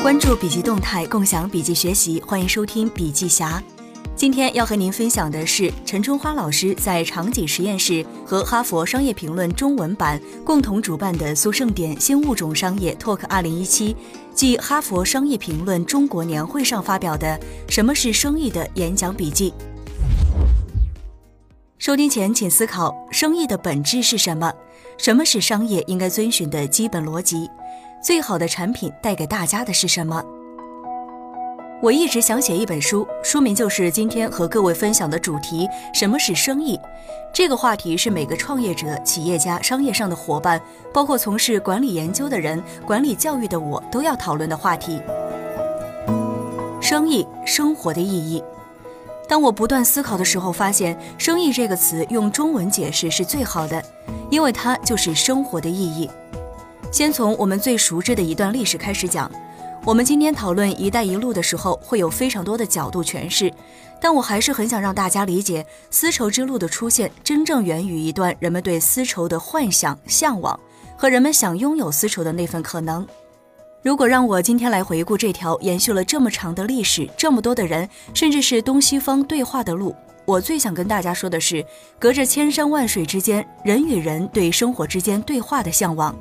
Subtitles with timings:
[0.00, 3.60] 关注笔记动态，共享笔记学习，欢迎收听笔记侠。
[4.14, 13.94] 今天要和您分享的是陈春花老师在场景实验室和哈佛商业评论中文版共同主办的苏盛典新物种商业 Talk 2017
[14.34, 17.38] 暨哈佛商业评论中国年会上发表的
[17.72, 19.52] 《什么是生意》的演讲笔记。
[21.78, 24.52] 收听前，请思考生意的本质是什么？
[24.96, 27.48] 什么是商业应该遵循的基本逻辑？
[28.00, 30.24] 最好的产品带给大家的是什么？
[31.82, 36.78] 我一直想写一本书，书名就是今天和各位分享的主题：什么是生意？
[37.32, 40.60] 这个话题是每个创业者、企业家、商业上的伙伴，
[40.94, 45.02] 包括从事管理研究的人、管理教育的我，都要讨论的话题。
[46.80, 48.42] 生意，生活的意义。
[49.28, 53.82] 当我不断思考的时候，发现“生意”这个词用中文解释是最好的，
[54.30, 56.08] 因为它就是生活的意义。
[56.90, 59.30] 先从我们最熟知的一段历史开始讲。
[59.84, 63.52] 我们今天讨论“一带一路”的时候，会有非常多的角度诠释，
[64.00, 70.58] 但我还是很想让大家理解，丝绸之路的出现真正源于一段人们对丝绸的幻想、向往
[70.96, 73.06] 和人们想拥有丝绸的那份可能。
[73.82, 81.64] 如果让我今天来回顾这条延续了这么长的历史、这么多的人，甚至是东西方对话的路，我最想跟大家说的是，
[81.98, 86.14] 隔着千山万水之间，人与人对生活之间对话的向往。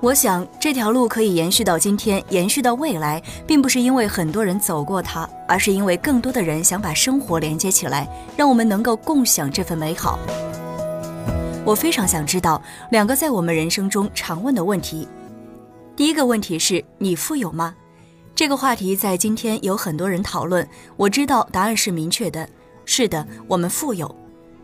[0.00, 10.16] 我想这条路可以延续到今天，延续到未来，并不是因为很多人走过它，而是因为更多的人想把生活连接起来，让我们能够共享这份美好。
[11.64, 15.08] 我非常想知道两个在我们人生中常问的问题。
[15.96, 17.74] 第一个问题是你富有吗？
[18.36, 20.66] 这个话题在今天有很多人讨论。
[20.96, 22.48] 我知道答案是明确的，
[22.84, 24.14] 是的，我们富有。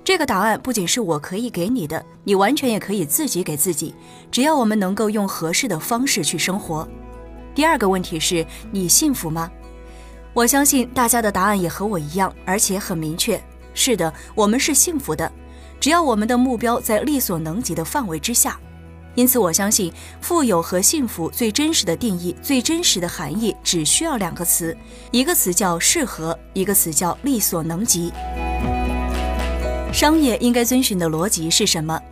[0.05, 3.95] 这个答案不仅是我可以给你的，你完全也可以自己给自己，
[4.31, 6.87] 只要我们能够用合适的方式去生活。
[7.55, 9.51] 第二个问题是你幸福吗？
[10.35, 13.43] 我相信大家的答案也和我一样，而且很明确。
[13.73, 15.33] 是的，我们是幸福的，
[15.81, 18.61] 只要我们的目标在力所能及的范围之下。
[19.15, 19.91] 因此，我相信
[20.21, 24.77] 富有和幸福最真实的定义、最真实的含义，只需要两个词，
[25.13, 28.13] 一个词叫适合，一个词叫力所能及。
[29.95, 32.03] 商业应该遵循的逻辑是什么？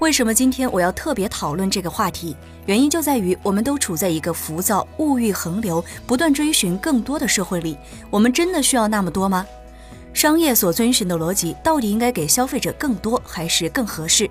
[0.00, 2.36] 为什么今天我要特别讨论这个话题？
[2.66, 7.78] 原因就在于我们都处在一个浮躁、物欲横流、不断追寻更多的社会里。
[8.10, 9.46] 我们真的需要那么多吗？
[10.12, 14.28] 商业所遵循的逻辑到底应该给消费者更多，还是更合适？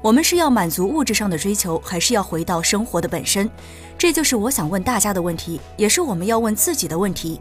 [0.00, 3.50] 我们是要满足物质上的追求，还是要回到生活的本身？
[3.98, 7.40] 这就是我想问大家的问题，也是我们要问自己的问题。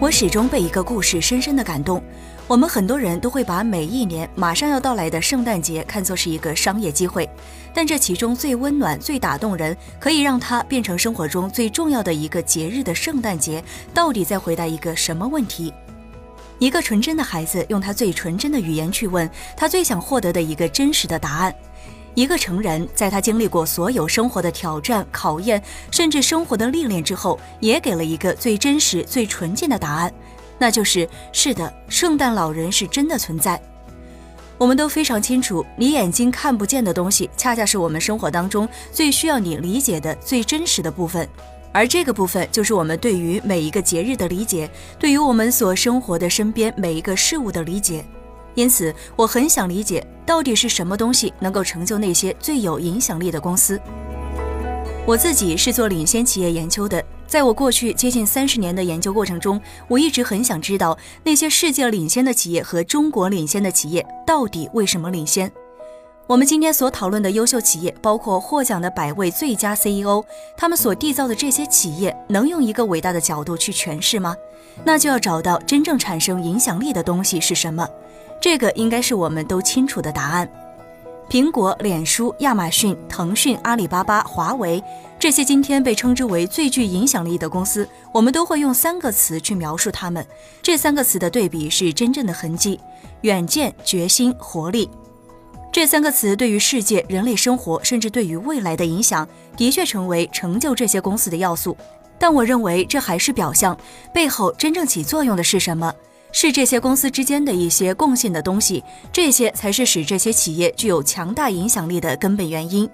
[0.00, 2.00] 我始终被一个故事深深的感动。
[2.46, 7.28] 我们很多人都会把每一年马上要到来的圣诞节看作是一个商业机会，
[7.74, 15.74] 但这其中最温暖、最打动人，可以让它变成生活中最重要的一个节日的圣诞节，到底在回答一个什么问题？
[16.60, 21.52] 一个纯真的孩子用他最纯真的语言去问他最想获得的一个真实的答案。
[22.14, 30.12] 一个成人在他经历过所有生活的挑战、考验，甚至生活的历练之后，也给了一个最真实、最纯净的答案，
[30.58, 33.60] 那就是是的，圣诞老人是真的存在。
[34.56, 41.28] 我们都非常清楚，你眼睛看不见的东西，恰恰是我们生活当中最需要你理解的最真实的部分。
[41.70, 48.04] 而这个部分，就是我们对于每一个节日的理解，对于我们所生活的身边每一个事物的理解。
[48.54, 53.80] 因此，我很想理解，到底是什么东西能够成就那些最有影响力的公司。
[55.06, 65.50] 我自己是做领先企业研究的，在我过去接近三十年的研究过程中，我一直很想知道那些世界领先的企业和中国领先的企业到底为什么领先。
[66.26, 70.22] 我们今天所讨论的优秀企业，包括获奖的百位最佳 CEO，
[70.58, 74.36] 他们所缔造的这些企业，能用一个伟大的角度去诠释吗？
[74.84, 77.88] 那就要找到真正产生影响力的东西是什么。
[78.40, 80.48] 这个应该是我们都清楚的答案。
[81.28, 84.82] 苹果、脸书、亚马逊、腾讯、阿里巴巴、华为，
[85.18, 90.26] 这些今天被称之为最具影响力的公司，我们都会用三个词去描述他们。
[90.62, 92.80] 这三个词的对比是真正的痕迹：
[93.20, 94.88] 远见、决心、活力。
[95.70, 101.76] 这三个词对于世界、人类生活，甚至对于未来的影响，的确成为成就这些公司的要素。
[102.18, 103.76] 但我认为这还是表象，
[104.14, 105.92] 背后真正起作用的是什么？
[106.32, 112.88] 是这些公司之间的一些共性的东西，这些才是使这些企业具有强大影响力的根本原因。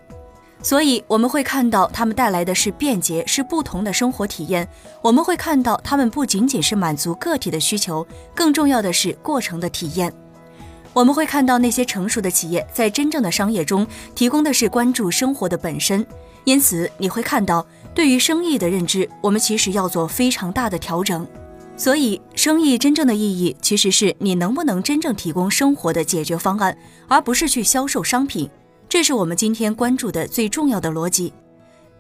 [0.63, 4.67] 所以我们会看到，他们带来的是便捷，是不同的生活体验。
[5.03, 10.11] 我们会看到，他们不仅仅是满足个体的需求，更重要的是过程的体验。
[10.95, 16.07] 我们会看到那些成熟的企业在真正的商业中提供的是关注生活的本身，
[16.45, 21.27] 因此你会看到对于生意的认知，我们其实要做非常大的调整。
[21.77, 26.77] 所以，生意真正的意义其实是你能不能真正提供生活的解决方案，
[27.09, 28.49] 而不是去销售商品。
[28.89, 31.33] 这是我们今天关注的最重要的逻辑。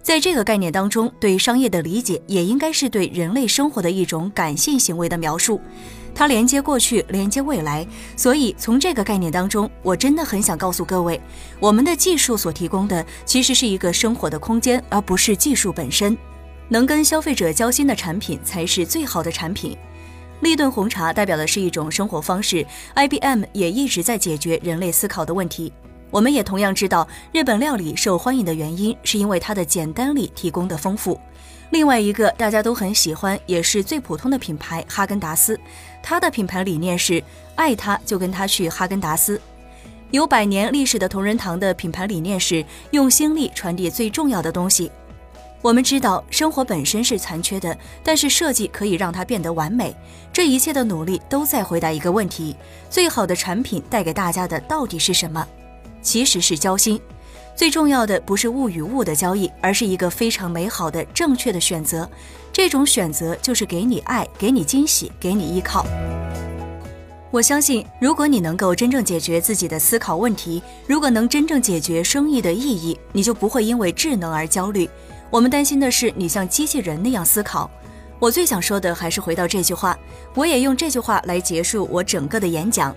[0.01, 5.61] 在这个概念当中，对商业的理解也应该是对人类生活的一种感性行为的描述。
[6.15, 7.85] 它连接过去，连接未来。
[8.17, 11.21] 所以，从这个概念当中，我真的很想告诉各位，
[11.59, 16.17] 我们的技术所提供的其实是一个生活的空间，而不是技术本身。
[16.69, 19.77] 能跟消费者交心的产品才是最好的产品。
[20.41, 25.73] 立顿红茶代表的是一种生活方式，IBM 也一直在解决人类思考的问题。
[26.11, 31.19] 我们也同样知道，日本料理受欢迎的原因是因为它的简单里提供的丰富。
[31.71, 35.59] 另外一个大家都很喜欢，也是最普通的品牌哈根达斯，
[36.03, 37.23] 它的品牌理念是
[37.55, 39.41] 爱它就跟它去哈根达斯。
[40.11, 44.93] 有百年历史的同仁堂的品牌理念是用心力传递最重要的东西。
[45.65, 49.97] 我们知道生活本身是残缺的，但是设计可以让它变得完美。
[50.31, 52.55] 这一切的努力都在回答一个问题：
[52.91, 55.43] 最好的产品带给大家的到底是什么？
[56.03, 57.01] 其实是交心。
[57.57, 62.07] 最重要的不是物与物的交易，而是一个非常美好的正确的选择。
[62.53, 65.87] 这种选择就是给你爱，给你惊喜，给你依靠。
[67.31, 74.87] 我相信，如果你能够真正解决自己的思考问题，如果能真正解决生意的意义，你就不会因为智能而焦虑。
[75.35, 77.69] 我们担心的是你像机器人那样思考。
[78.21, 79.99] 我最想说的还是回到这句话，
[80.33, 82.95] 我也用这句话来结束我整个的演讲。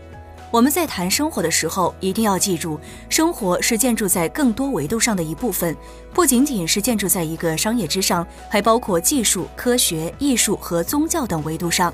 [0.51, 2.80] 我们在谈生活的时候，一定要记住，
[3.10, 5.75] 生活是建筑在更多维度上的一部分，
[6.13, 11.92] 不仅仅是建筑在一个商业之上，还包括技术、科学、艺术和宗教等维度上。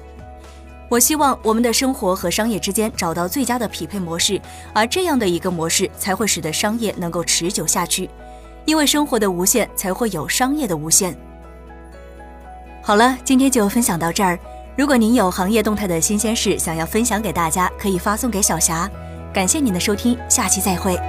[0.90, 4.42] 我希望我们的生活和商业之间找到最佳的匹配模式，
[4.74, 8.10] 而这样的一个模式才会使得商业能够持久下去。
[8.66, 11.16] 因为生活的无限，才会有商业的无限。
[12.82, 14.38] 好了，今天就分享到这儿。
[14.76, 18.90] 如果您有行业动态的新鲜事想要分享给大家，可以发送给小霞。
[19.34, 21.00] 感谢您的收听，下期再会。